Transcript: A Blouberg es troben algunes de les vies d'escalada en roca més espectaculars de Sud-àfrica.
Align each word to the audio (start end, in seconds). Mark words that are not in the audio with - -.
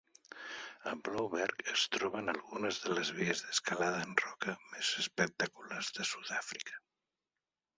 A 0.91 0.93
Blouberg 1.07 1.59
es 1.73 1.83
troben 1.97 2.33
algunes 2.33 2.79
de 2.85 2.95
les 2.99 3.11
vies 3.19 3.43
d'escalada 3.45 4.01
en 4.07 4.17
roca 4.23 4.57
més 4.73 4.91
espectaculars 5.05 5.93
de 5.99 6.07
Sud-àfrica. 6.15 6.83